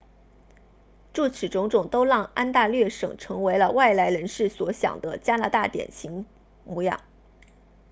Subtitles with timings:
[1.13, 6.25] 诸此种种都让安大略省成为了外来人士所想的加拿大典型
[6.65, 7.01] 模样